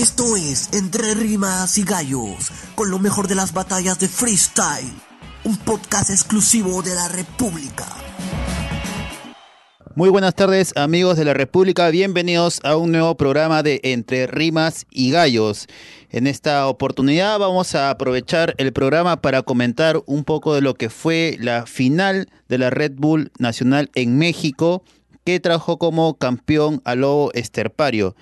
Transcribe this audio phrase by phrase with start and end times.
[0.00, 4.90] Esto es Entre Rimas y Gallos, con lo mejor de las batallas de freestyle.
[5.44, 7.84] Un podcast exclusivo de la República.
[9.94, 14.86] Muy buenas tardes amigos de la República, bienvenidos a un nuevo programa de Entre Rimas
[14.90, 15.66] y Gallos.
[16.08, 20.88] En esta oportunidad vamos a aprovechar el programa para comentar un poco de lo que
[20.88, 24.82] fue la final de la Red Bull Nacional en México,
[25.24, 28.16] que trajo como campeón a Lobo Esterpario.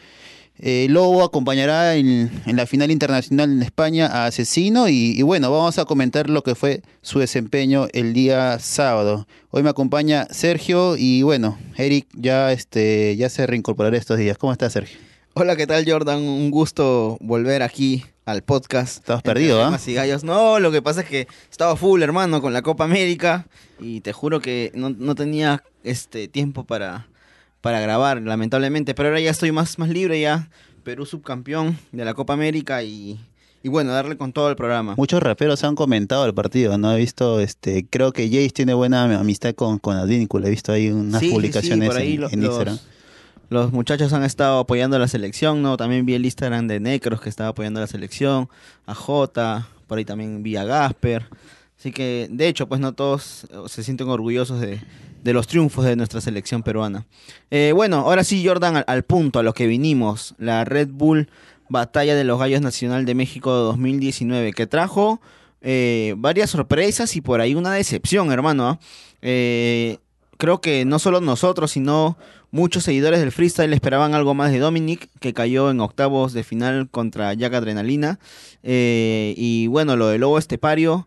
[0.61, 5.85] Eh, Lobo acompañará en, la final internacional en España a Asesino y, bueno, vamos a
[5.85, 9.29] comentar lo que fue su desempeño el día sábado.
[9.51, 14.37] Hoy me acompaña Sergio y bueno, Eric ya, este, ya se reincorporará estos días.
[14.37, 14.99] ¿Cómo estás, Sergio?
[15.35, 16.21] Hola, ¿qué tal, Jordan?
[16.23, 18.99] Un gusto volver aquí al podcast.
[18.99, 19.79] Estabas perdido, ¿ah?
[19.87, 20.25] gallos.
[20.25, 23.47] No, lo que pasa es que estaba full, hermano, con la Copa América
[23.79, 27.07] y te juro que no, no tenía este tiempo para
[27.61, 28.95] para grabar, lamentablemente.
[28.95, 30.49] Pero ahora ya estoy más, más libre, ya
[30.85, 33.21] Perú subcampeón de la Copa América y,
[33.63, 34.95] y bueno, darle con todo el programa.
[34.97, 36.93] Muchos raperos han comentado el partido, ¿no?
[36.95, 40.91] He visto, este, creo que Jace tiene buena amistad con, con Advíncula, he visto ahí
[40.91, 42.79] unas publicaciones en, los, Instagram.
[43.51, 45.77] Los muchachos han estado apoyando a la selección, ¿no?
[45.77, 48.49] También vi el Instagram de Necros que estaba apoyando a la selección,
[48.87, 51.27] a Jota, por ahí también vi a Gasper.
[51.79, 54.81] Así que, de hecho, pues no todos se sienten orgullosos de,
[55.23, 57.07] los triunfos de nuestra selección peruana.
[57.53, 60.35] Eh, bueno, ahora sí, Jordan, al, punto, a lo que vinimos.
[60.39, 61.29] La Red Bull
[61.69, 65.21] Batalla de los Gallos Nacional de México 2019, que trajo
[65.61, 68.69] eh, varias sorpresas y por ahí una decepción, hermano.
[68.69, 68.79] ¿ah?
[69.23, 69.99] Eh,
[70.37, 72.19] creo que no solo nosotros, sino
[72.51, 76.89] muchos seguidores del freestyle esperaban algo más de Dominic, que cayó en octavos de final
[76.91, 78.19] contra Jack Adrenalina.
[78.65, 81.07] y bueno, lo de Lobo Estepario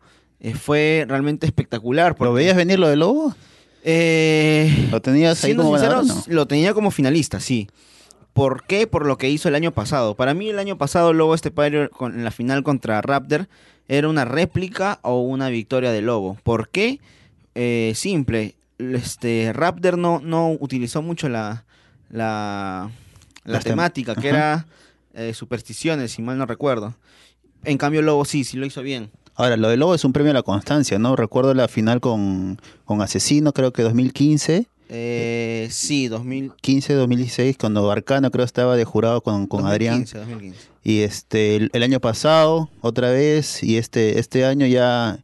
[0.60, 2.16] fue realmente espectacular.
[2.20, 3.36] ¿Lo veías venir lo de Lobo?
[3.84, 5.76] Eh, ¿Lo tenías ahí como
[6.28, 7.68] Lo tenía como finalista, sí.
[8.34, 8.88] ¿Por qué?
[8.88, 10.16] Por lo que hizo el año pasado.
[10.16, 13.48] Para mí el año pasado Lobo este con, en la final contra Raptor
[13.88, 16.38] era una réplica o una victoria de Lobo.
[16.44, 17.00] ¿Por qué?
[17.56, 18.56] Eh, simple.
[18.78, 21.66] Este, Raptor no, no utilizó mucho la,
[22.10, 22.90] la,
[23.44, 24.66] la temática, que era
[25.14, 26.96] eh, supersticiones, si mal no recuerdo.
[27.64, 29.12] En cambio Lobo sí, sí lo hizo bien.
[29.36, 31.16] Ahora, lo de Lobo es un premio a la constancia, ¿no?
[31.16, 34.68] Recuerdo la final con, con Asesino, creo que 2015.
[34.94, 40.30] Eh, sí, 2015, 2016, cuando Barcano creo estaba de jurado con, con 2015, Adrián.
[40.30, 40.68] 2015.
[40.84, 45.20] Y este, el, año pasado, otra vez, y este, este año ya,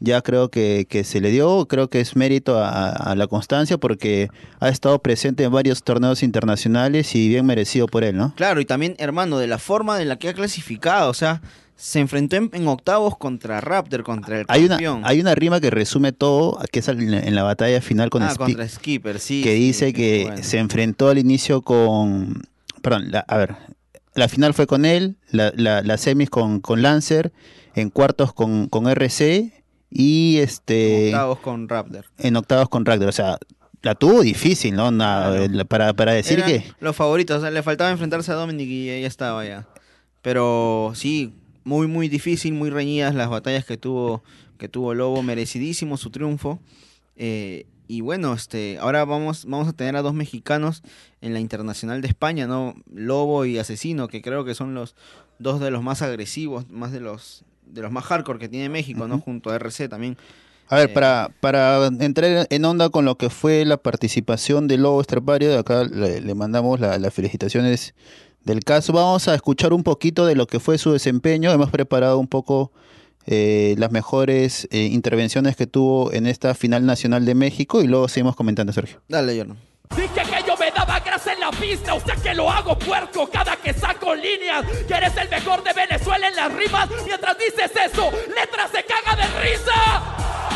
[0.00, 3.78] ya creo que, que se le dio, creo que es mérito a, a, la constancia
[3.78, 8.34] porque ha estado presente en varios torneos internacionales y bien merecido por él, ¿no?
[8.34, 11.42] Claro, y también, hermano, de la forma en la que ha clasificado, o sea,
[11.82, 14.98] se enfrentó en, octavos contra Raptor, contra el hay campeón.
[14.98, 18.32] Una, hay una rima que resume todo, que es en la batalla final con ah,
[18.36, 19.42] contra Skipper, sí.
[19.42, 22.44] Que dice que se enfrentó al inicio con...
[22.82, 23.56] Perdón, a ver,
[24.14, 27.32] la final fue con él, la, la, semis con, con Lancer,
[27.74, 29.52] en cuartos con, con RC
[29.90, 31.08] y este...
[31.08, 32.04] En octavos con Raptor.
[32.18, 33.38] En octavos con Raptor, o sea,
[33.82, 34.96] la tuvo difícil, ¿no?
[35.66, 36.62] para, para decir que...
[36.78, 39.66] Los favoritos, o sea, le faltaba enfrentarse a Dominic y ya estaba ya.
[40.22, 41.34] Pero sí,
[41.64, 44.22] muy, muy difícil, muy reñidas las batallas que tuvo,
[44.58, 46.60] que tuvo Lobo, merecidísimo su triunfo.
[47.16, 50.82] Eh, y bueno, este, ahora vamos, vamos a tener a dos mexicanos
[51.20, 52.74] en la Internacional de España, ¿no?
[52.92, 54.94] Lobo y Asesino, que creo que son los
[55.38, 59.08] dos de los más agresivos, más de los, de los más hardcore que tiene México,
[59.08, 59.18] ¿no?
[59.18, 60.16] Junto a RC también.
[60.68, 64.78] A ver, eh, para, para entrar en onda con lo que fue la participación de
[64.78, 67.94] Lobo Estrepario, de acá le, mandamos las felicitaciones
[68.44, 68.92] del caso.
[68.92, 71.52] Vamos a escuchar un poquito de lo que fue su desempeño.
[71.52, 72.72] Hemos preparado un poco
[73.26, 78.08] eh, las mejores eh, intervenciones que tuvo en esta final nacional de México y luego
[78.08, 79.00] seguimos comentando, Sergio.
[79.08, 79.56] Dale, Jordan.
[79.96, 83.56] Dije que yo me daba grasa en la pista, usted que lo hago puerco cada
[83.56, 84.64] que saco líneas.
[84.88, 86.88] Que eres el mejor de Venezuela en las rimas.
[87.04, 90.02] Mientras dices eso, Letra se caga de risa.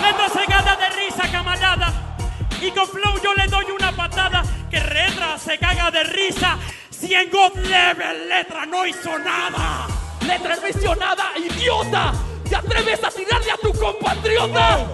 [0.01, 2.17] Letra se caga de risa, camarada.
[2.63, 4.43] Y con flow yo le doy una patada.
[4.71, 6.59] Que Letra se caga de risa.
[6.99, 9.87] Si en God Level Letra no hizo nada.
[10.27, 12.15] Letra no hizo nada, idiota.
[12.49, 14.87] ¿Te atreves a tirarle a tu compatriota?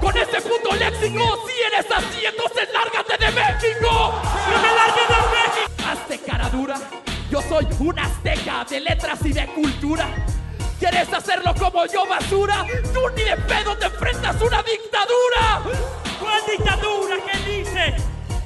[0.00, 4.14] Con este puto léxico, si eres así, entonces lárgate de México.
[4.50, 5.90] ¡No me largue de México!
[5.90, 6.76] Hazte cara dura.
[7.30, 10.08] Yo soy un azteca de letras y de cultura.
[10.78, 12.64] ¿Quieres hacerlo como yo, basura?
[12.94, 15.62] Tú ni de pedo te enfrentas a una dictadura.
[16.18, 17.16] ¿Cuál dictadura?
[17.26, 17.96] ¿Qué dice?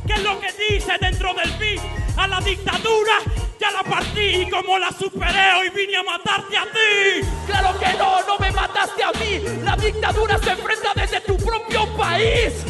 [0.06, 2.07] ¿Qué es lo que dice dentro del beat?
[2.19, 3.12] A la dictadura
[3.61, 7.26] ya la partí y como la superé hoy vine a matarte a ti.
[7.47, 9.62] Claro que no, no me mataste a mí.
[9.62, 12.65] La dictadura se enfrenta desde tu propio país.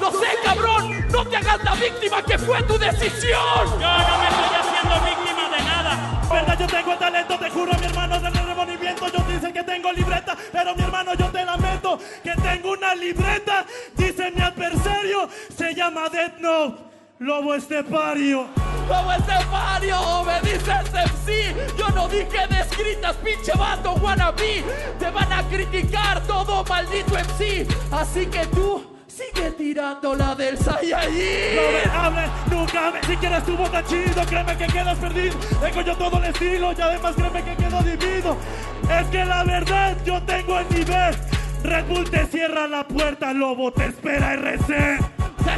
[0.00, 3.80] No sé, cabrón, no te hagas la víctima que fue tu decisión.
[3.80, 6.22] Yo no me estoy haciendo víctima de nada.
[6.30, 9.08] verdad yo tengo el talento, te juro mi hermano del removimiento.
[9.08, 13.64] Yo dicen que tengo libreta, pero mi hermano yo te lamento que tengo una libreta.
[13.94, 18.46] Dice mi adversario, se llama Death Note, Lobo Estepario.
[18.86, 21.76] Como Estefanio, me dices MC.
[21.78, 24.62] Yo no dije de escritas, pinche vato wannabe.
[24.98, 27.66] Te van a criticar todo, maldito MC.
[27.90, 31.90] Así que tú sigue tirando la del No me Saiyajin.
[31.90, 34.22] hables, nunca me siquiera estuvo tan chido.
[34.26, 35.36] Créeme que quedas perdido.
[35.60, 38.36] Tengo yo todo el estilo y además créeme que quedo dividido.
[38.90, 41.16] Es que la verdad yo tengo el nivel.
[41.64, 45.15] Red Bull te cierra la puerta, lobo te espera RC.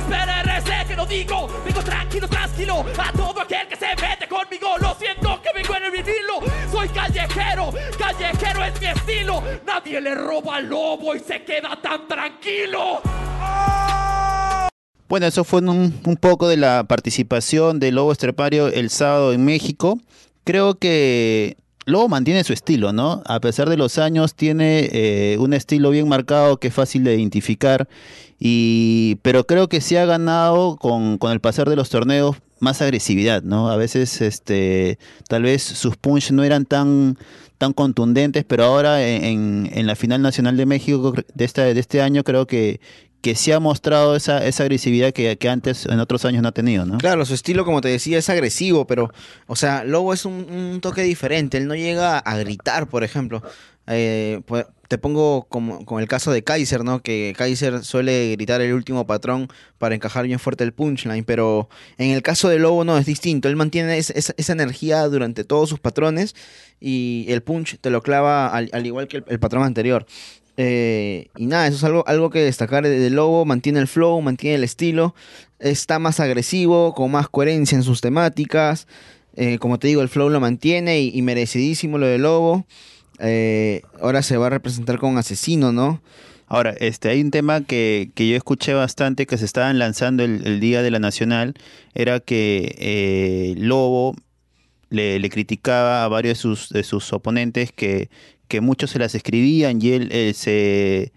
[0.08, 2.84] Te espera RC que lo digo, digo tranquilo, tranquilo.
[2.98, 6.40] A todo aquel que se mete conmigo, lo siento que vengo en el vinilo.
[6.72, 9.42] Soy callejero, callejero es mi estilo.
[9.66, 13.02] Nadie le roba al lobo y se queda tan tranquilo.
[15.08, 19.44] Bueno, eso fue un, un poco de la participación de Lobo Estrepario el sábado en
[19.44, 19.98] México.
[20.44, 21.56] Creo que
[21.88, 23.22] Lobo mantiene su estilo, ¿no?
[23.26, 27.16] A pesar de los años, tiene eh, un estilo bien marcado que es fácil de
[27.16, 27.88] identificar.
[28.38, 32.82] Y, pero creo que se ha ganado con, con el pasar de los torneos más
[32.82, 33.70] agresividad, ¿no?
[33.70, 34.98] A veces, este,
[35.28, 37.16] tal vez sus punch no eran tan,
[37.56, 42.22] tan contundentes, pero ahora en, en- la final nacional de México de de este año
[42.24, 42.80] creo que,
[43.20, 46.52] que sí ha mostrado esa, esa agresividad que, que antes en otros años no ha
[46.52, 46.98] tenido, ¿no?
[46.98, 49.12] Claro, su estilo, como te decía, es agresivo, pero,
[49.46, 51.58] o sea, Lobo es un, toque diferente.
[51.58, 53.42] Él no llega a gritar, por ejemplo.
[53.88, 57.02] Eh, pues, te pongo como con el caso de Kaiser, ¿no?
[57.02, 59.48] Que Kaiser suele gritar el último patrón
[59.78, 61.68] para encajar bien fuerte el punchline, pero
[61.98, 63.48] en el caso de Lobo no, es distinto.
[63.48, 66.34] Él mantiene es- esa, energía durante todos sus patrones
[66.80, 70.06] y el punch te lo clava al, al igual que el patrón anterior.
[70.60, 74.56] Eh, y nada, eso es algo, algo que destacar de, Lobo, mantiene el flow, mantiene
[74.56, 75.14] el estilo,
[75.60, 78.88] está más agresivo, con más coherencia en sus temáticas.
[79.36, 82.66] Eh, como te digo, el flow lo mantiene y, merecidísimo lo de Lobo.
[83.20, 86.02] Eh, ahora se va a representar con Asesino, ¿no?
[86.48, 90.58] Ahora, este, hay un tema que, que yo escuché bastante que se estaban lanzando el,
[90.58, 91.54] día de la Nacional,
[91.94, 94.16] era que Lobo
[94.90, 98.08] le, le criticaba a varios de sus, de sus oponentes que,
[98.48, 101.12] que muchos se las escribían y él eh, se,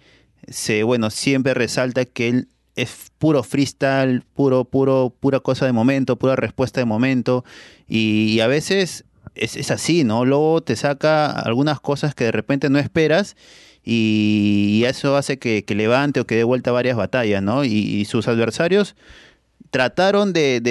[0.48, 6.18] se, bueno, siempre resalta que él es puro freestyle, puro, puro, pura cosa de momento,
[6.18, 7.44] pura respuesta de momento
[7.88, 9.06] y, a veces
[9.36, 10.26] es, así, ¿no?
[10.26, 13.36] Lobo te saca algunas cosas que de repente no esperas
[13.84, 17.64] y, eso hace que, levante o que dé vuelta varias batallas, ¿no?
[17.66, 18.96] Y, sus adversarios
[19.70, 20.62] trataron de-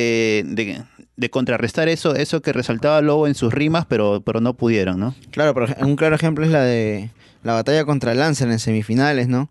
[1.21, 5.15] de contrarrestar eso, eso que resaltaba Lobo en sus rimas, pero, pero no pudieron, ¿no?
[5.31, 7.11] Claro, pero un claro ejemplo es la de
[7.43, 9.51] la batalla contra Lancer en semifinales, ¿no?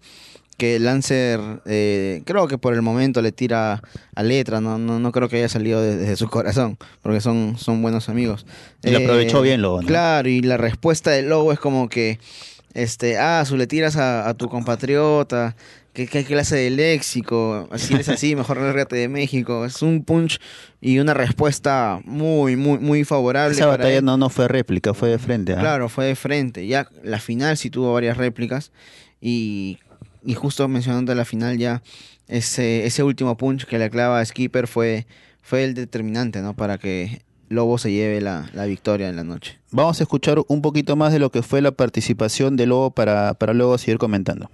[0.58, 3.82] Que Lancer, eh, creo que por el momento le tira
[4.16, 7.56] a letra, no, no, no creo que haya salido de- desde su corazón, porque son,
[7.58, 8.46] son buenos amigos.
[8.84, 9.88] Eh, Y lo aprovechó bien Lobo, ¿no?
[9.88, 12.20] Claro, y la respuesta de Lobo es como que,
[12.74, 15.56] este, ah, su le tiras a, a tu compatriota,
[15.94, 17.70] ¿qué, qué clase de léxico?
[17.76, 19.66] Si eres así, mejor lárgate de México.
[19.66, 20.40] Es un punch
[20.82, 23.56] y una respuesta muy, muy, muy favorable.
[23.56, 24.06] Esa batalla él.
[24.06, 25.54] no, no fue réplica, fue de frente.
[25.54, 25.60] ¿ah?
[25.60, 26.68] Claro, fue de frente.
[26.68, 28.72] Ya la final sí tuvo varias réplicas.
[29.22, 29.80] Y,
[30.24, 31.82] y justo mencionando la final ya,
[32.28, 35.08] ese, ese último punch que le clava a Skipper fue,
[35.42, 36.56] fue el determinante, ¿no?
[36.56, 39.60] Para que Lobo se lleve la, la victoria en la noche.
[39.72, 43.34] Vamos a escuchar un poquito más de lo que fue la participación de Lobo para,
[43.34, 44.50] para luego seguir comentando.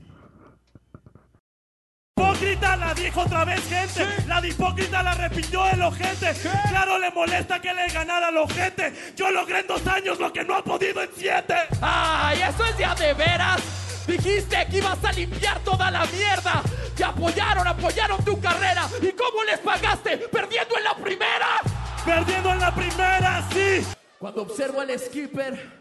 [2.95, 4.07] Dijo otra vez, gente.
[4.27, 6.33] La de hipócrita la repitió el ojete.
[6.69, 9.13] Claro, le molesta que le ganara al ojete.
[9.15, 11.55] Yo logré en dos años lo que no ha podido en siete.
[11.81, 13.61] ¡Ay, eso es ya de veras!
[14.07, 16.61] Dijiste que ibas a limpiar toda la mierda.
[16.95, 18.87] Te apoyaron, apoyaron tu carrera.
[19.01, 20.17] ¿Y cómo les pagaste?
[20.17, 21.61] ¿Perdiendo en la primera?
[22.05, 23.85] Perdiendo en la primera, sí.
[24.19, 25.71] Cuando observo al skipper,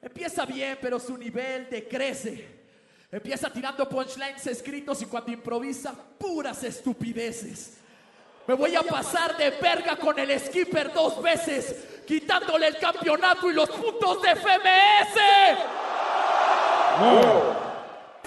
[0.00, 2.53] empieza bien, pero su nivel decrece.
[3.14, 7.74] Empieza tirando punchlines escritos y cuando improvisa, puras estupideces.
[8.44, 13.54] Me voy a pasar de verga con el skipper dos veces, quitándole el campeonato y
[13.54, 15.20] los puntos de FMS.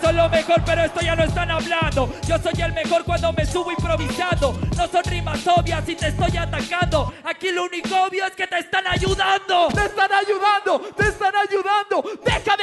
[0.02, 2.14] Soy lo mejor, pero esto ya no están hablando.
[2.28, 4.58] Yo soy el mejor cuando me subo improvisando.
[4.78, 7.14] No son rimas obvias y te estoy atacando.
[7.24, 9.70] Aquí lo único obvio es que te están ayudando.
[9.74, 12.04] Te están ayudando, te están ayudando.
[12.24, 12.57] Deja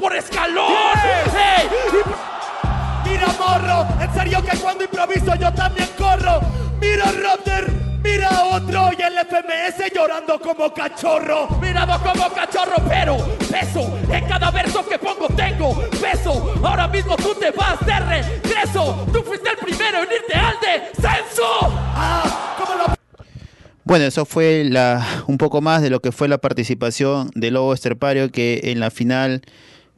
[0.00, 0.72] por escalón.
[1.36, 6.40] Hey, y- Mira, morro, en serio que cuando improviso yo también corro.
[6.80, 7.70] Mira, Raptor,
[8.02, 11.48] mira otro y el FMS llorando como cachorro.
[11.60, 13.16] Mirado como cachorro, pero
[13.50, 16.54] peso en cada verso que pongo tengo peso.
[16.62, 19.06] Ahora mismo tú te vas de regreso.
[19.12, 21.44] Tú fuiste el primero en irte al descenso.
[21.94, 22.94] Ah, como la
[23.84, 27.74] Bueno, eso fue la, un poco más de lo que fue la participación de Lobo
[27.74, 29.42] Esterpario, que en la final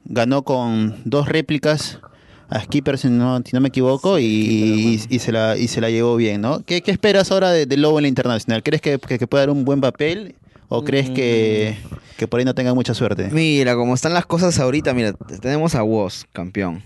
[0.04, 2.00] ganó con dos réplicas
[2.48, 6.16] a Skipper, si no, si no me equivoco, y, se la, y se la llevó
[6.16, 6.62] bien, ¿no?
[6.64, 8.62] ¿Qué, qué esperas ahora de, de Lobo en la internacional?
[8.62, 10.34] ¿Crees que, que, que puede dar un buen papel
[10.68, 11.76] o crees que,
[12.16, 13.28] que por ahí no tenga mucha suerte?
[13.30, 16.82] Mira, como están las cosas ahorita, mira, tenemos a Woz, campeón.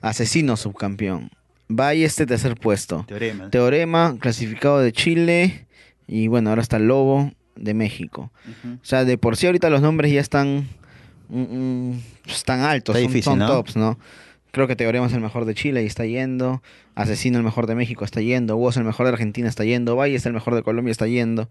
[0.00, 1.30] Asesino, subcampeón.
[1.68, 3.04] Valle este tercer puesto.
[3.06, 3.50] Teorema.
[3.50, 5.66] Teorema, clasificado de Chile.
[6.06, 8.32] Y bueno, ahora está el Lobo de México.
[8.64, 10.66] O sea, de por sí ahorita los nombres ya están, mm, mm,
[12.26, 13.46] están altos, Está son, difícil, son ¿no?
[13.46, 13.98] tops, ¿no?
[14.50, 16.62] Creo que Teorema es el mejor de Chile y está yendo.
[16.94, 18.56] Asesino el mejor de México está yendo.
[18.56, 19.94] Woz el mejor de Argentina está yendo.
[19.94, 21.48] Valle es el mejor de Colombia está yendo.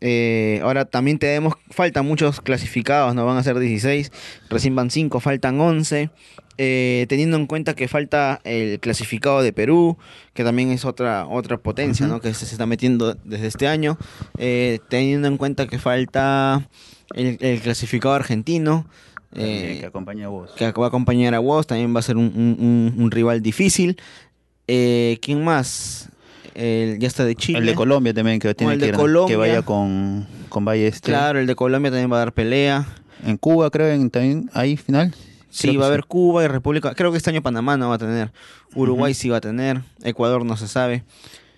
[0.00, 4.12] Eh, ahora también tenemos, faltan muchos clasificados, no van a ser 16,
[4.50, 6.10] recién van 5, faltan 11.
[6.56, 9.96] Eh, teniendo en cuenta que falta el clasificado de Perú,
[10.34, 12.20] que también es otra otra potencia, ¿no?
[12.20, 13.98] Que se, se está metiendo desde este año.
[14.38, 16.68] Eh, teniendo en cuenta que falta
[17.14, 18.86] el, el clasificado argentino,
[19.34, 20.50] eh, que acompaña a vos.
[20.56, 22.56] que va a acompañar a Woz, también va a ser un, un-
[22.96, 23.96] un- un rival difícil.
[24.68, 26.08] Eh, ¿Quién más?
[26.54, 27.58] El- ya está de Chile.
[27.58, 29.32] El de Colombia también, que tiene el que, Colombia.
[29.34, 31.10] que vaya con, con Valle este.
[31.10, 32.86] Claro, el de Colombia también va a dar pelea.
[33.26, 35.14] En Cuba, creo, en, también hay final.
[35.50, 36.94] Sí, Creo va a haber Cuba y República.
[36.94, 38.32] Creo que este año Panamá no va a tener.
[38.74, 39.82] Uruguay sí va a tener.
[40.02, 41.04] Ecuador no se sabe.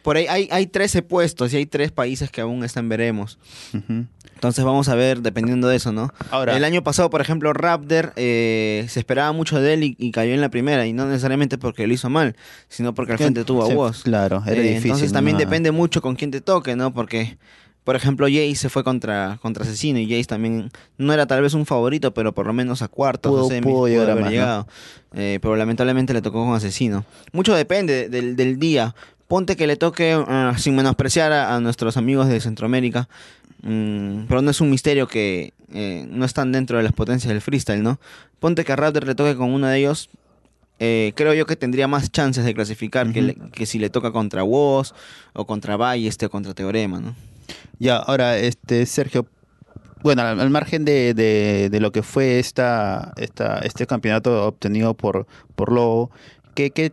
[0.03, 3.39] Por ahí hay, hay 13 puestos y hay tres países que aún están veremos.
[3.75, 4.05] Ujú.
[4.37, 6.13] Entonces vamos a ver dependiendo de eso, ¿no?
[6.31, 10.11] Ahora- el año pasado, por ejemplo, Raptor eh, se esperaba mucho de él y, y
[10.13, 10.87] cayó en la primera.
[10.87, 12.37] Y no necesariamente porque lo hizo mal,
[12.69, 14.03] sino porque al frente tuvo a Sí, Woz.
[14.05, 14.85] Claro, era Eh, difícil.
[14.91, 15.41] Entonces también ¿no?
[15.41, 16.93] depende mucho con quién te toque, ¿no?
[16.93, 17.39] Porque,
[17.83, 21.55] por ejemplo, Jace se fue contra, contra Asesino y Jace también no era tal vez
[21.55, 24.25] un favorito, pero por lo menos a cuartos Pudo- o semis pudo a haber más,
[24.25, 24.31] ¿no?
[24.31, 24.69] llegado.
[25.15, 27.07] Eh, pero lamentablemente le tocó con Asesino.
[27.33, 28.95] Mucho depende del, del día.
[29.29, 33.09] Ponte que le toque, ah, sin menospreciar a, a nuestros amigos de Centroamérica,
[33.67, 37.41] mm, pero no es un misterio que eh, no están dentro de las potencias del
[37.43, 37.99] freestyle, ¿no?
[38.39, 40.09] Ponte que a Raptor le toque con uno de ellos,
[40.79, 44.13] eh, creo yo que tendría más chances de clasificar que, le- que si le toca
[44.13, 44.93] contra Woz
[45.33, 47.15] o contra Valle este o contra Teorema, ¿no?
[47.79, 49.27] Ya, ahora, este, Sergio,
[50.03, 54.95] bueno, al, al margen de, de- de lo que fue esta, esta, este campeonato obtenido
[54.95, 56.11] por, por Lobo,
[56.55, 56.93] ¿qué, qué,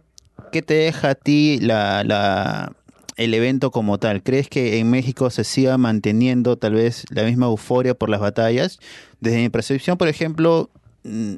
[0.52, 2.74] qué te deja a ti la, la,
[3.18, 4.24] el evento como tal?
[4.24, 8.80] ¿Crees que en México se siga manteniendo tal vez la misma euforia por las batallas?
[9.22, 10.70] Desde mi percepción, por ejemplo,
[11.04, 11.36] mm,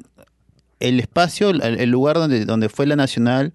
[0.80, 3.52] el espacio, el, lugar donde, donde fue la nacional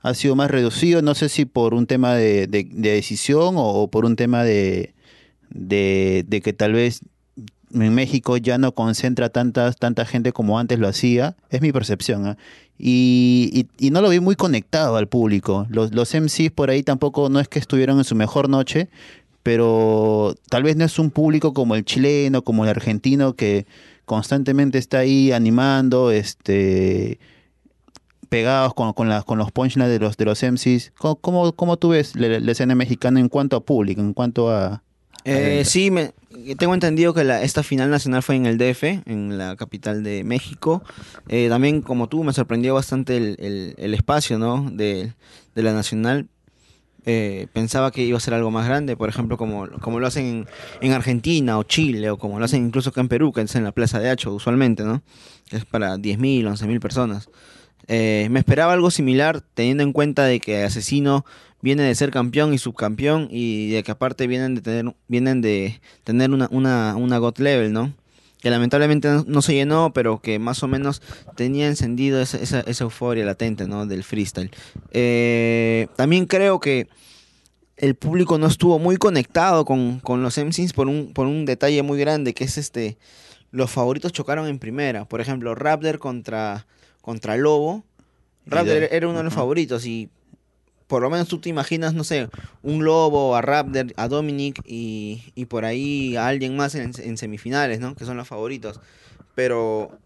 [0.00, 3.64] ha sido más reducido, no sé si por un tema de, de- de decisión o,
[3.66, 4.92] o por un tema de,
[5.50, 7.00] de que tal vez
[7.74, 12.26] en México ya no concentra tantas, tanta gente como antes lo hacía, es mi percepción,
[12.26, 12.36] ¿ah?
[12.78, 15.66] y, y- no lo vi muy conectado al público.
[15.70, 18.88] Los, los MCs por ahí tampoco no es que estuvieron en su mejor noche,
[19.42, 23.66] pero tal vez no es un público como el chileno, como el argentino, que
[24.06, 27.18] constantemente está ahí animando, este
[28.28, 30.92] pegados con, con, las- con los punchlines de los, de los MCs.
[30.98, 34.50] ¿Cómo, cómo, cómo tú ves la, la escena mexicana en cuanto a público, en cuanto
[34.50, 34.82] a...
[35.24, 36.12] Eh, sí, me,
[36.58, 40.22] tengo entendido que la, esta final nacional fue en el DF, en la capital de
[40.24, 40.82] México.
[41.28, 44.68] Eh, también, como tú, me sorprendió bastante el, el- el espacio ¿no?
[44.70, 45.12] de,
[45.54, 46.28] de la nacional.
[47.06, 50.24] Eh, pensaba que iba a ser algo más grande, por ejemplo, como, como lo hacen
[50.24, 50.46] en,
[50.80, 53.64] en Argentina o Chile, o como lo hacen incluso acá en Perú, que es en
[53.64, 55.02] la Plaza de Hacho usualmente, ¿no?
[55.50, 57.28] Que es para 10.000, 11.000 personas.
[57.88, 61.24] Eh, me esperaba algo similar, teniendo en cuenta de que Asesino
[61.60, 65.80] viene de ser campeón y subcampeón y de que aparte vienen de tener vienen de
[66.04, 67.92] tener una una una God level, ¿no?
[68.40, 71.00] Que lamentablemente no, se llenó, pero que más o menos
[71.34, 73.86] tenía encendido esa, esa, esa euforia latente, ¿no?
[73.86, 74.50] Del freestyle.
[74.90, 76.88] Eh, también creo que
[77.78, 81.82] el público no estuvo muy conectado con, con los MCs por un, por un detalle
[81.82, 82.98] muy grande, que es este,
[83.50, 85.06] los favoritos chocaron en primera.
[85.06, 86.66] Por ejemplo, Raptor contra,
[87.04, 87.84] contra Lobo.
[88.46, 90.08] Raptor era uno de los favoritos y
[90.86, 92.28] por lo menos tú te imaginas, no sé,
[92.62, 97.18] un Lobo, a Raptor, a Dominic y, y por ahí a alguien más en, en
[97.18, 97.94] semifinales, ¿no?
[97.94, 98.80] Que son los favoritos.
[99.34, 99.98] Pero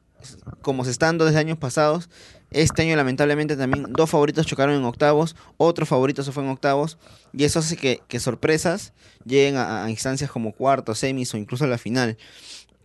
[0.60, 2.10] como se está dando desde años pasados,
[2.50, 6.98] este año lamentablemente también dos favoritos chocaron en octavos, otro favorito se fue en octavos,
[7.32, 8.92] y eso hace que, que sorpresas
[9.24, 12.16] lleguen a, a instancias como cuartos, semis o incluso a la final.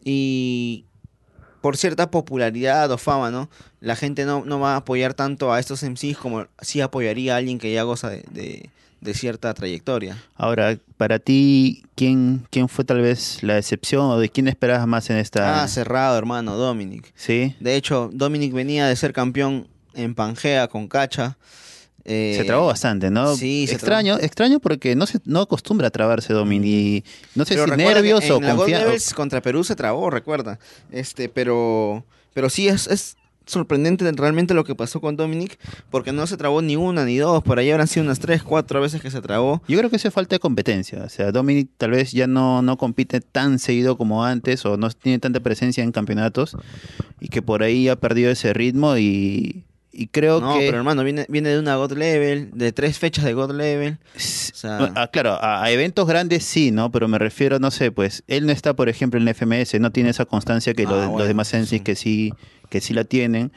[0.03, 0.85] Y
[1.63, 3.49] por cierta popularidad o fama, ¿no?
[3.79, 7.37] La gente no, no va a apoyar tanto a estos MCs como sí apoyaría a
[7.37, 10.21] alguien que ya goza de, de- de cierta trayectoria.
[10.35, 15.09] Ahora, para ti, ¿quién, ¿quién fue tal vez la excepción o de quién esperabas más
[15.09, 15.63] en esta?
[15.63, 17.13] Ah, cerrado, hermano, Dominic.
[17.15, 17.55] sí.
[17.61, 21.37] De hecho, Dominic venía de ser campeón en Pangea con Cacha.
[22.05, 23.35] Eh, Se trabó bastante, ¿no?
[23.35, 27.03] sí, se extraño, extraño porque no se no acostumbra a trabarse Domini.
[27.33, 29.15] No sé Pero si nervios o en la Gold confianza.
[29.15, 30.59] Contra Perú se trabó, recuerda.
[30.91, 35.57] Este, pero, pero sí es, es sorprendente realmente lo que pasó con Dominic,
[35.89, 38.81] porque no se trabó ni una ni dos, por ahí habrán sido unas tres, cuatro
[38.81, 39.61] veces que se trabó.
[39.67, 41.03] Yo creo que eso es falta de competencia.
[41.03, 44.89] O sea, Dominic tal vez ya no, no compite tan seguido como antes o no
[44.89, 46.57] tiene tanta presencia en campeonatos
[47.19, 50.65] y que por ahí ha perdido ese ritmo y, y creo no, que...
[50.65, 53.99] pero hermano, viene, viene de una God Level, de tres fechas de God Level.
[54.15, 56.91] sea- Ah, claro, a, a eventos grandes sí, ¿no?
[56.91, 59.91] Pero me refiero, no sé, pues él no está, por ejemplo, en el FMS, no
[59.91, 61.79] tiene esa constancia que Ah, lo- los bueno, demás sí.
[61.79, 62.33] que sí
[62.69, 63.51] que sí la tienen.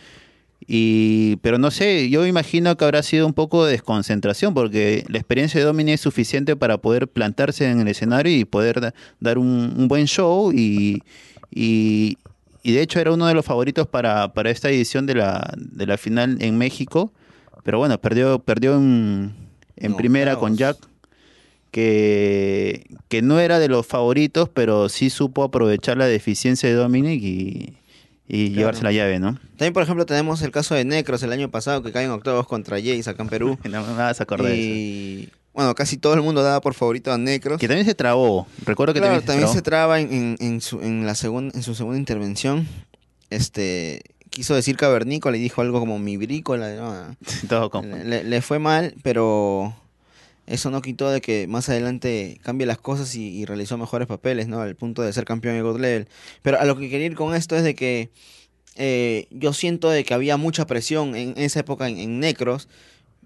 [0.68, 5.18] Y pero no sé, yo imagino que habrá sido un poco de desconcentración porque la
[5.18, 9.38] experiencia de Domini es suficiente para poder plantarse en el escenario y poder da- dar
[9.38, 11.02] un, un buen show y,
[11.54, 12.18] y,
[12.68, 15.86] y de hecho era uno de los favoritos para, para esta edición de la, de
[15.86, 17.12] la final en México.
[17.62, 19.34] Pero bueno, perdió, perdió en,
[19.76, 20.56] en primera con.
[20.56, 20.76] Jack
[21.70, 27.22] que, que no era de los favoritos, pero sí supo aprovechar la deficiencia de Dominic
[27.22, 27.76] y,
[28.28, 28.56] y Claro.
[28.58, 29.38] llevarse la llave, ¿no?
[29.56, 32.46] También, por ejemplo, tenemos el caso de Necros el año pasado, que cae en octavos
[32.46, 33.58] contra Jace acá en Perú.
[33.70, 37.18] No me vas a acordar y bueno, casi todo el mundo daba por favorito a
[37.18, 37.58] Necros.
[37.58, 38.46] Que también se trabó.
[38.64, 39.62] Recuerdo que Claro, también, se, trabó.
[39.62, 42.68] traba en, en- en su, en, la segun- en su segunda intervención.
[43.30, 46.74] Este quiso decir cavernícola y dijo algo como mi brícola.
[46.74, 47.16] ¿no?
[47.48, 49.74] Todo con- Le, le- le fue mal, pero
[50.46, 54.46] eso no quitó de que más adelante cambie las cosas y, y realizó mejores papeles,
[54.48, 54.60] ¿no?
[54.60, 56.08] Al punto de ser campeón de God Level.
[56.42, 58.10] Pero a lo que quería ir con esto es de que
[58.76, 62.68] eh, yo siento de que había mucha presión en esa época en, en Necros,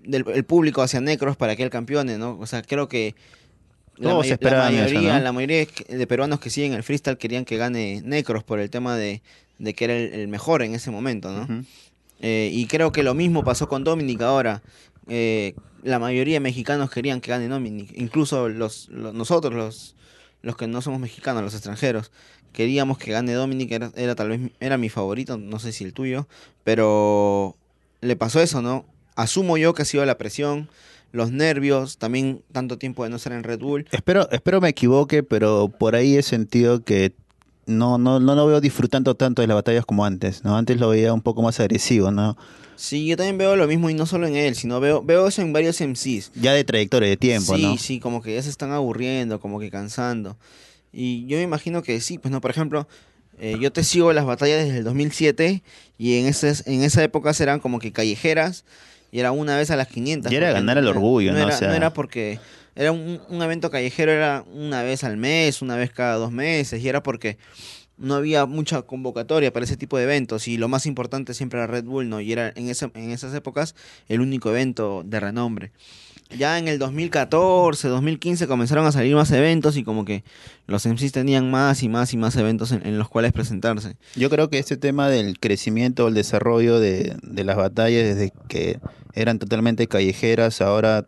[0.05, 2.39] del el público hacia Necros para que él campeone, ¿no?
[2.41, 3.15] O sea, creo que
[3.97, 5.25] la, Todos may- la esperaban eso, mayoría, ¿no?
[5.25, 8.97] la mayoría de peruanos que siguen el freestyle querían que gane Necros por el tema
[8.97, 9.21] de,
[9.59, 11.65] de que era el, el mejor en ese momento, ¿no?
[12.23, 14.63] Eh, y creo que lo mismo pasó con Dominic ahora.
[15.09, 17.93] Eh, la mayoría de mexicanos querían que gane Dominic.
[17.97, 19.97] Incluso los, los- nosotros, los,
[20.43, 22.11] los que no somos mexicanos, los extranjeros,
[22.53, 23.73] queríamos que gane Dominic.
[23.73, 26.27] Era, era tal vez era mi favorito, no sé si el tuyo.
[26.65, 27.57] Pero
[28.03, 28.85] le pasó eso, ¿no?
[29.17, 30.69] Asumo yo que ha sido la presión,
[31.13, 33.87] los nervios, también tanto tiempo de no estar en Red Bull.
[33.91, 37.13] Espero, espero me equivoque, pero por ahí he sentido que
[37.67, 40.57] no, no, no lo veo disfrutando tanto de las batallas como antes, ¿no?
[40.57, 42.37] Antes lo veía un poco más agresivo, ¿no?
[42.77, 45.43] Sí, yo también veo lo mismo y no solo en él, sino veo, veo eso
[45.43, 46.33] en varios MCs.
[46.35, 47.77] Ya de trayectoria, de tiempo, sí, ¿no?
[47.77, 50.37] sí, como que ya se están aburriendo, como que cansando.
[50.93, 52.89] Y yo me imagino que sí, pues no, por ejemplo,
[53.39, 55.63] eh, yo te sigo las batallas desde el 2007
[55.99, 58.65] y en, esas, en esa época eran como que callejeras
[59.13, 60.31] y era una vez a las 500.
[60.33, 61.39] Y era ganar el orgullo, ¿no?
[61.39, 62.39] Era, O sea- no era porque
[62.77, 66.83] era un, un evento callejero, era una vez al mes, una vez cada dos meses
[66.83, 67.37] y era porque
[67.97, 71.67] no había mucha convocatoria para ese tipo de eventos y lo más importante siempre era
[71.67, 72.21] Red Bull, ¿no?
[72.23, 73.75] Y era en, ese, en esas épocas
[74.09, 75.73] el único evento de renombre.
[76.37, 80.23] Ya en el 2014, 2015 comenzaron a salir más eventos y como que
[80.67, 83.97] los MCs tenían más y más y más eventos en, los cuales presentarse.
[84.15, 88.79] Yo creo que este tema del crecimiento, el desarrollo de, las batallas desde que
[89.15, 91.07] eran totalmente callejeras, ahora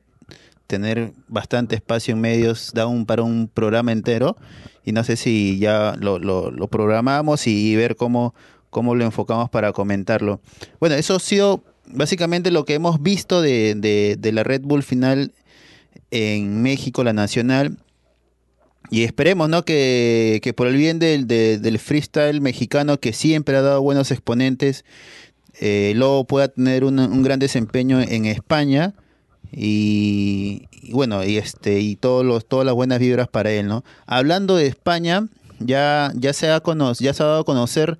[0.67, 4.37] tener bastante espacio en medios da un para un programa entero
[4.85, 8.35] y no sé si ya lo programamos y ver cómo,
[8.71, 10.41] cómo lo enfocamos para comentarlo.
[10.81, 15.33] Bueno, eso ha sido básicamente lo que hemos visto de, de, la Red Bull final
[16.11, 17.79] en México, la nacional.
[18.91, 19.65] Y esperemos, ¿no?
[19.65, 24.11] Que, que por el bien del, de- del freestyle mexicano, que siempre ha dado buenos
[24.11, 24.85] exponentes,
[25.61, 28.95] eh, luego pueda tener un, un gran desempeño en España.
[29.51, 33.85] Y, y bueno, y este, y todos los, todas las buenas vibras para él, ¿no?
[34.07, 35.29] Hablando de España,
[35.59, 37.99] ya, ya, se, ha cono- ya se ha dado a conocer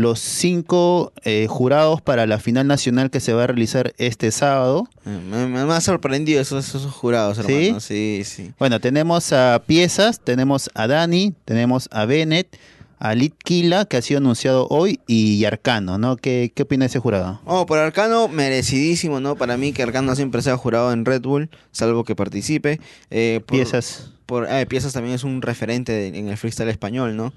[0.00, 4.88] los cinco eh, jurados para la final nacional que se va a realizar este sábado.
[5.06, 7.52] Eh, Me, me- me ha sorprendido esos, esos jurados, ¿Sí?
[7.66, 7.80] hermano.
[7.80, 8.52] Sí, sí.
[8.58, 12.56] Bueno, tenemos a Piezas, tenemos a Dani, tenemos a Bennett,
[12.98, 16.16] a Litkila, que ha sido anunciado hoy, y Arcano, ¿no?
[16.16, 17.40] ¿Qué, qué opina ese jurado?
[17.46, 19.36] Oh, por Arcano, merecidísimo, ¿no?
[19.36, 22.78] Para mí que Arcano siempre sea jurado en Red Bull, salvo que participe.
[23.10, 24.10] Eh, por- Piezas.
[24.26, 27.32] por, ah, Piezas también es un referente de- en el freestyle español, ¿no?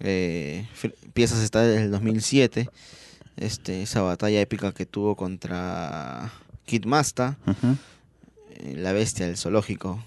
[0.00, 0.66] Eh,
[1.12, 2.68] piezas está desde el 2007.
[3.36, 6.30] Este, esa batalla épica que tuvo contra
[6.66, 7.38] Kid Masta,
[8.50, 10.02] eh, la bestia del zoológico.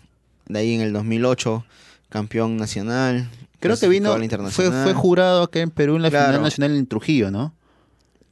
[0.47, 1.65] De ahí en el 2008,
[2.09, 3.29] campeón nacional.
[3.59, 4.15] Creo que vino,
[4.51, 6.27] fue, fue jurado acá en Perú en la Claro.
[6.27, 7.53] final nacional en Trujillo, ¿no?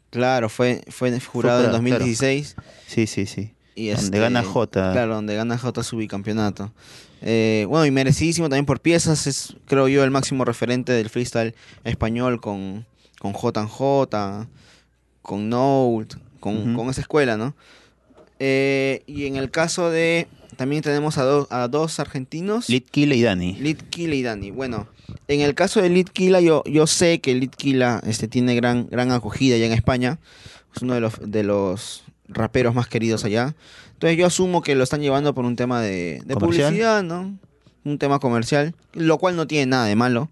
[0.09, 2.55] Claro, fue, fue jurado en jurado, 2016.
[2.85, 3.53] Sí, sí, sí.
[3.75, 4.91] Y Donde este, gana Jota.
[4.91, 6.73] Claro, donde gana J su bicampeonato.
[7.21, 9.27] Eh, bueno, y merecidísimo también por piezas.
[9.27, 11.53] Es, creo yo, el máximo referente del freestyle
[11.83, 12.85] español con,
[13.19, 13.67] con J
[15.21, 16.75] con Note, con, Ujú.
[16.77, 17.55] con esa escuela, ¿no?
[18.39, 20.27] Eh, y en el caso de.
[20.57, 22.69] También tenemos a, do- a dos argentinos.
[22.69, 23.53] Litkila y Dani.
[23.55, 24.51] Litkila y Dani.
[24.51, 24.87] Bueno,
[25.27, 29.55] en el caso de Litkila, yo, yo sé que Litkila este, tiene gran, gran acogida
[29.55, 30.19] allá en España.
[30.75, 33.55] Es uno de los, de los raperos más queridos allá.
[34.01, 37.37] Entonces yo asumo que lo están llevando por un tema de, publicidad, ¿no?
[37.83, 40.31] Un tema comercial, lo cual no tiene nada de malo.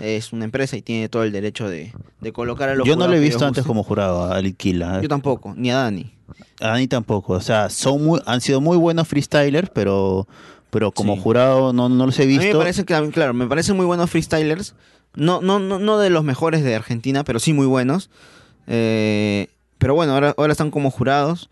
[0.00, 3.06] Es una empresa y tiene todo el derecho de, de colocar a los Yo no
[3.06, 5.00] lo he visto antes como jurado a Litkila.
[5.00, 6.12] Yo tampoco, ni a Dani.
[6.60, 7.34] A Dani tampoco.
[7.34, 10.26] O sea, son muy, han sido muy buenos freestylers, pero,
[10.70, 11.20] pero como Sí.
[11.22, 12.58] jurado no, no los he A mí visto.
[12.58, 14.74] me parece que, claro, me parecen muy buenos freestylers.
[15.14, 18.10] No, no, no, no de los mejores de Argentina, pero sí muy buenos.
[18.66, 21.48] Eh, pero bueno, ahora, ahora están como jurados.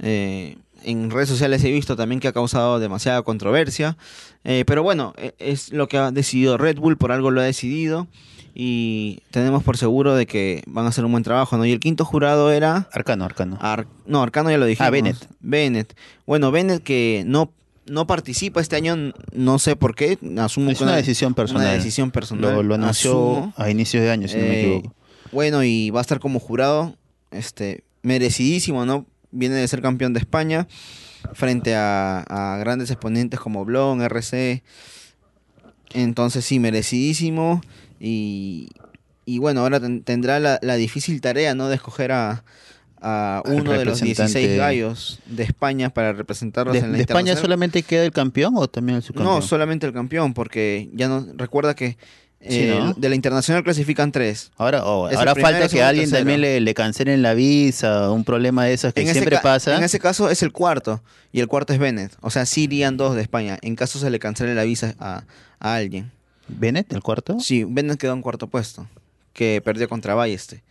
[0.00, 3.96] Eh, en redes sociales he visto también que ha causado demasiada controversia.
[4.44, 7.44] Eh, pero bueno, e- es lo que ha decidido Red Bull, por algo lo ha
[7.44, 8.06] decidido.
[8.56, 11.64] Y tenemos por seguro de que van a hacer un buen trabajo, ¿no?
[11.66, 12.88] Y el quinto jurado era...
[12.92, 13.58] Arcano, Arcano.
[13.60, 14.86] Ar- no, Arcano ya lo dijimos.
[14.86, 15.28] Ah, Bennett.
[15.40, 15.96] Bennett.
[16.24, 17.50] Bueno, Bennett que no,
[17.86, 20.18] no participa este año, no sé por qué.
[20.38, 21.64] Asumo es una decisión personal.
[21.64, 22.54] Una decisión personal.
[22.54, 23.52] Lo, lo anunció asumo.
[23.56, 24.94] a inicios de año, si no me Eh, equivoco.
[25.32, 26.94] Bueno, y va a estar como jurado,
[27.32, 29.04] este, merecidísimo, ¿no?
[29.34, 30.66] Viene de ser campeón de España
[31.32, 34.62] frente a, a grandes exponentes como Blon, RC.
[35.92, 37.60] Entonces sí, merecidísimo.
[38.00, 38.68] Y,
[39.24, 41.68] y bueno, ahora ten- tendrá la, la difícil tarea, ¿no?
[41.68, 42.42] De escoger a,
[43.46, 44.38] uno de los representante.
[44.38, 48.54] 16 gallos de España para representarlos ¿De, en la de España solamente queda el campeón
[48.56, 49.34] o también el subcampeón?
[49.36, 51.98] No, solamente el campeón, porque ya no recuerda que
[52.48, 52.92] Sí, eh, ¿no?
[52.94, 54.50] de la internacional clasifican tres.
[54.56, 56.20] Ahora, oh, ahora primero, falta que alguien tercero.
[56.20, 59.76] también le, le cancelen la visa, un problema de esos que En siempre pasa.
[59.76, 61.02] En ese caso es el cuarto,
[61.32, 62.12] y el cuarto es Bennett.
[62.20, 65.24] O sea, sí irían dos de España, en caso se le cancele la visa a,
[65.58, 66.12] a alguien.
[66.48, 67.40] ¿Bennett, el cuarto?
[67.40, 68.86] Sí, Bennett quedó en cuarto puesto,
[69.32, 70.62] que perdió contra Balleste.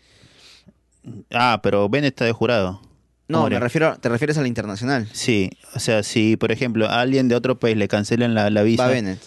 [1.32, 2.82] Ah, pero Bennett está de jurado.
[3.28, 5.08] No, ¿Cómo me refiero, te refieres a la internacional.
[5.12, 8.62] Sí, o sea, si por ejemplo a alguien de otro país le cancelan la, la
[8.64, 9.20] visa, Va Bennett.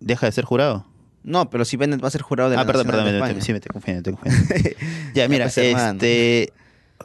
[0.00, 0.86] ¿deja de ser jurado?
[1.28, 3.20] No, pero si Bennett va a ser jurado de la ah, perdón, Nacional perdón, de
[3.20, 3.44] me, España.
[3.44, 4.78] sí, me estoy confundiendo, estoy confundiendo.
[5.14, 6.52] ya, mira, pues, este,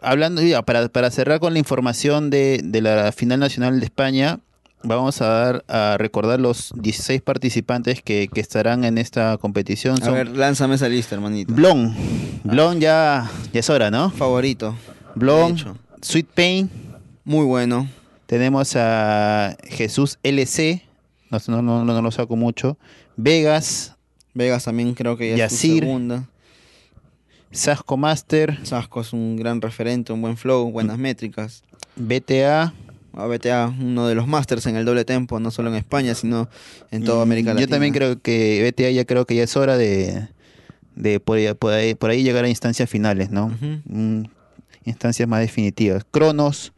[0.01, 4.39] hablando, ya, para, para cerrar con la información de, de la final nacional de España,
[4.83, 10.01] vamos a dar a recordar los 16 participantes que, que estarán en esta competición.
[10.01, 11.53] A Son ver, lánzame esa lista, hermanito.
[11.53, 11.93] Blon,
[12.43, 14.09] Blon ya, ya es hora, ¿no?
[14.09, 14.75] Favorito.
[15.15, 15.77] Blon, hecho.
[16.01, 16.69] Sweet Pain,
[17.23, 17.87] Muy bueno.
[18.25, 20.81] tenemos a Jesús LC,
[21.29, 22.77] no, no, no, no lo saco mucho,
[23.15, 23.95] Vegas,
[24.33, 25.83] Vegas también creo que ya es su Yacir.
[25.83, 26.29] segunda.
[27.51, 31.63] Sasco Master, Sasco es un gran referente, un buen flow, buenas métricas.
[31.95, 32.73] BTA,
[33.15, 36.49] A BTA, uno de los masters en el doble tempo, no solo en España, sino
[36.89, 37.61] en toda Mm, América Latina.
[37.61, 40.29] Yo también creo que BTA ya creo que ya es hora de,
[40.95, 43.51] de por, ahí, por ahí- por ahí llegar a instancias finales, ¿no?
[43.85, 44.23] Mm,
[44.85, 46.03] instancias más definitivas.
[46.09, 46.73] Cronos,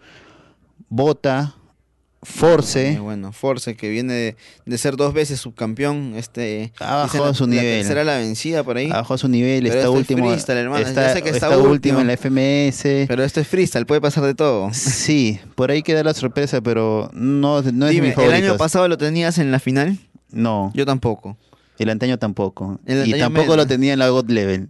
[0.90, 1.56] Bota,
[2.26, 4.36] Force, bueno, Force, que viene de,
[4.66, 6.14] de ser dos veces subcampeón.
[6.16, 7.80] Este, bajado su nivel.
[7.80, 8.90] tercera la vencida por ahí.
[8.92, 11.58] abajo su nivel, Pero está este es último, freestyle, hermano, está, sé que está está
[11.58, 11.72] último.
[11.72, 13.08] último en la FMS.
[13.08, 14.70] Pero esto es freestyle, puede pasar de todo.
[14.74, 18.88] Sí, por ahí queda la sorpresa, pero no, no es Dime, mis ¿el año pasado
[18.88, 19.98] lo tenías en la final?
[20.32, 21.38] No, Yo tampoco.
[21.80, 22.80] el antaño tampoco.
[22.86, 23.58] El y tampoco menos.
[23.58, 24.70] lo tenía en la God Level.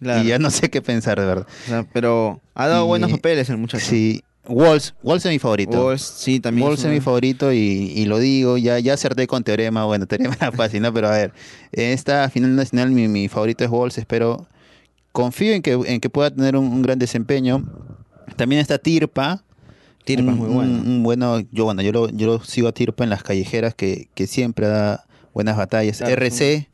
[0.00, 0.22] Claro.
[0.22, 1.46] Y ya no sé qué pensar, de verdad.
[1.64, 3.84] O sea, pero ha dado Y- buenos papeles el muchacho.
[3.84, 5.84] Sí, Walls, Walls es mi favorito.
[5.86, 6.66] Walls, sí, también.
[6.66, 7.58] Walls es es mi favorito y,
[7.94, 10.92] y lo digo, ya, ya acerté con Teorema, bueno, Teorema era fácil, ¿no?
[10.92, 11.32] Pero a ver,
[11.72, 14.46] en esta final nacional mi, mi favorito es Walls, espero,
[15.12, 17.64] confío en que, en que pueda tener un, un gran desempeño.
[18.36, 19.42] También está Tirpa.
[20.04, 20.72] Tirpa es muy bueno.
[20.72, 23.74] un- un bueno, yo bueno, yo lo, yo lo sigo a Tirpa en las callejeras
[23.74, 25.98] que, que siempre da buenas batallas.
[25.98, 26.68] Claro, RC,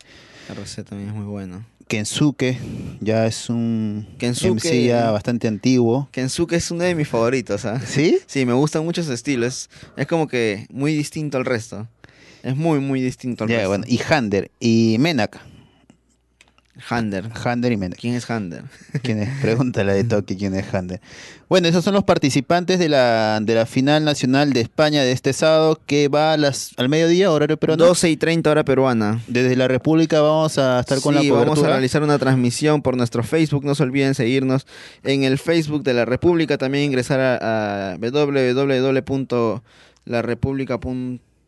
[0.50, 1.64] RC también es muy bueno.
[1.88, 2.58] Kensuke,
[3.00, 6.08] ya es un Kensuke- MC ya bastante antiguo.
[6.12, 7.80] Kensuke es uno de mis favoritos, ¿ah?
[7.86, 8.18] ¿Sí?
[8.26, 9.46] Sí, me gusta mucho su estilo.
[9.46, 9.68] Es,
[10.08, 11.86] como que muy distinto al resto.
[12.42, 13.68] Es muy, muy distinto al resto.
[13.68, 15.40] bueno, y Hander y Menak.
[16.88, 17.30] Hander.
[17.44, 18.00] Hander y Méndez.
[18.00, 18.64] ¿Quién es Hander?
[19.02, 19.28] ¿Quién es?
[19.40, 21.00] Pregúntale de Toki quién es Hander.
[21.48, 25.32] Bueno, esos son los participantes de la, de la final nacional de España de este
[25.32, 27.84] sábado que va a las, al mediodía, horario peruano.
[27.84, 29.20] 12 y 30 hora peruana.
[29.28, 31.50] Desde la República vamos a estar con la Sí, cobertura.
[31.54, 33.64] vamos a realizar una transmisión por nuestro Facebook.
[33.64, 34.66] No se olviden seguirnos
[35.04, 36.58] en el Facebook de la República.
[36.58, 37.96] También ingresar a, a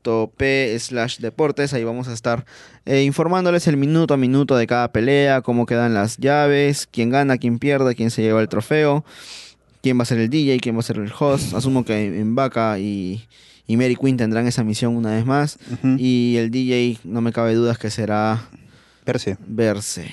[0.06, 1.72] www.larepublica.p slash deportes.
[1.74, 2.44] Ahí vamos a estar
[2.84, 7.38] eh, informándoles el minuto a minuto de cada pelea, cómo quedan las llaves, quién gana,
[7.38, 9.04] quién pierde, quién se lleva el trofeo,
[9.82, 11.54] quién va a ser el DJ, quién va a ser el host.
[11.54, 13.26] Asumo que en Vaca y,
[13.66, 15.58] y Mary Quinn tendrán esa misión una vez más.
[15.98, 18.48] Y el DJ, no me cabe dudas que será
[19.04, 19.36] Perse.
[19.46, 20.10] verse.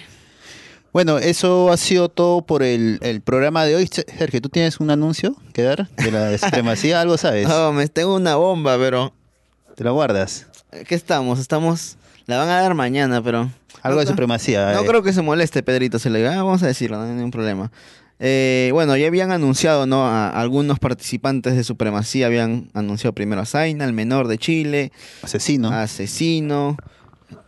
[0.91, 3.87] Bueno, eso ha sido todo por el, el programa de hoy.
[3.91, 7.01] Se- Sergio, ¿tú tienes un anuncio que dar de la supremacía?
[7.01, 7.47] ¿Algo sabes?
[7.47, 9.11] No, me tengo una bomba, pero
[9.75, 10.47] ¿Te lo guardas?
[10.87, 11.39] ¿qué estamos?
[11.39, 13.49] Estamos la van a dar mañana, pero
[13.81, 14.71] Algo de supremacía.
[14.73, 14.85] No eh.
[14.87, 17.31] creo que se moleste Pedrito, se le diga, "Ah, vamos a decirlo, no hay ningún
[17.31, 17.71] problema.
[18.19, 20.05] Eh, bueno, ya habían anunciado, ¿no?
[20.05, 25.69] A algunos participantes de Supremacía habían anunciado primero a Zaina, el menor de Chile, Asesino.
[25.71, 26.77] Asesino,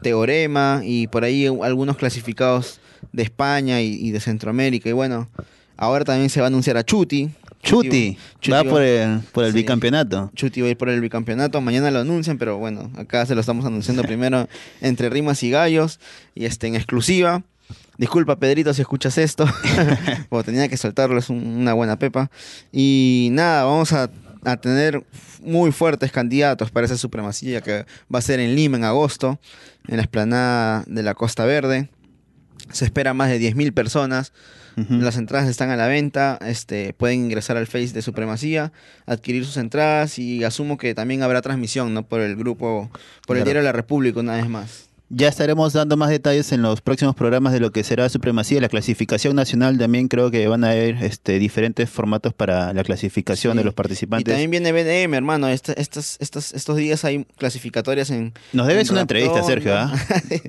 [0.02, 2.82] Teorema y por ahí algunos clasificados
[3.14, 4.90] de España y, y de Centroamérica.
[4.90, 5.30] Y bueno,
[5.78, 7.30] ahora también se va a anunciar a Chuti.
[7.66, 8.18] Chuti.
[8.40, 9.58] Chuti va por el, por el sí.
[9.58, 10.32] bicampeonato.
[10.36, 11.60] Chuti va a ir por el bicampeonato.
[11.62, 14.48] Mañana lo anuncian, pero bueno, acá se lo estamos anunciando primero
[14.82, 16.00] entre rimas y gallos
[16.36, 17.44] y este en exclusiva.
[17.98, 19.46] Disculpa, Pedrito, si escuchas esto.
[20.30, 22.30] Porque tenía que soltarlo, es un- una buena pepa.
[22.72, 24.10] Y nada, vamos a,
[24.44, 25.04] a tener
[25.42, 29.40] muy fuertes candidatos para esa supremacía que va a ser en Lima en agosto,
[29.88, 31.90] en la esplanada de la Costa Verde.
[32.72, 34.34] Se espera más de 10.000 personas.
[34.76, 38.74] Las entradas están a la venta, este, pueden ingresar al Face de Supremacía,
[39.06, 42.04] adquirir sus entradas y asumo que también habrá transmisión, ¿no?
[42.04, 42.90] Por el grupo,
[43.26, 44.90] por el diario La República una vez más.
[45.10, 48.60] Ya estaremos dando más detalles en los próximos programas de lo que será supremacía.
[48.60, 53.54] La clasificación nacional también creo que van a haber este, diferentes formatos para la clasificación
[53.54, 53.58] Sí.
[53.60, 54.34] de los Y participantes.
[54.34, 58.34] también viene BDM, hermano, Esta- estas, estas, estos días hay clasificatorias en...
[58.52, 59.76] Nos debes en una entrevista, Sergio.
[59.78, 59.94] ¿ah?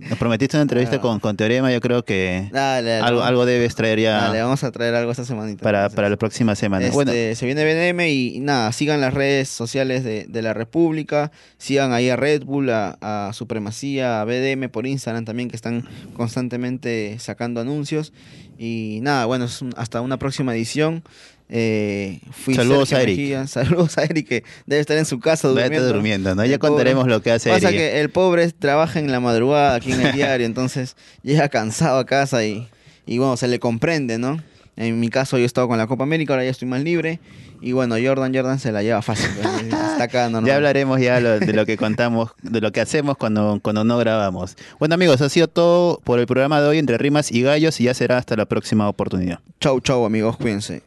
[0.08, 1.00] Nos prometiste una entrevista Ah.
[1.02, 1.70] con, con Teorema.
[1.70, 5.10] Yo creo que Dale, dale, algo, algo debes traer ya dale, vamos a traer algo
[5.10, 5.62] esta semanita.
[5.62, 5.96] para, entonces.
[5.96, 6.84] para la próxima semana.
[6.86, 10.54] Este, Bueno, Se viene BDM y, y nada, sigan las redes sociales de, de la
[10.54, 15.56] República, sigan ahí a Red Bull, a, a Supremacía, a BDM por Instagram también, que
[15.56, 18.12] están constantemente sacando anuncios.
[18.58, 21.02] Y nada, bueno, hasta una próxima edición.
[21.48, 23.18] Eh, fui Saludos Sergio a Eric.
[23.18, 23.46] Mejía.
[23.46, 25.86] Saludos a Eric, que debe estar en su casa durmiendo.
[25.86, 26.44] durmiendo, ¿no?
[26.44, 26.70] Ya pobre.
[26.70, 27.78] contaremos lo que hace Pasa Eric.
[27.80, 32.06] que el pobre trabaja en la madrugada aquí en el diario, entonces llega cansado a
[32.06, 32.68] casa y,
[33.06, 34.42] y bueno, se le comprende, ¿no?
[34.76, 37.18] En mi caso yo he estado con la Copa América, ahora ya estoy más libre.
[37.62, 39.30] Y bueno, Jordan Jordan se la lleva fácil.
[39.40, 40.44] pues, Está acá normal.
[40.50, 43.96] Ya hablaremos ya lo- de lo que contamos, de lo que hacemos cuando, cuando no
[43.96, 44.56] grabamos.
[44.78, 47.84] Bueno amigos, ha sido todo por el programa de hoy entre rimas y gallos y
[47.84, 49.40] ya será hasta la próxima oportunidad.
[49.60, 50.82] Chau, chau, amigos, cuídense.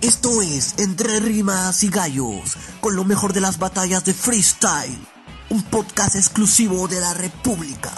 [0.00, 4.98] Esto es Entre Rimas y Gallos, con lo mejor de las batallas de freestyle.
[5.50, 7.90] Un podcast exclusivo de la República.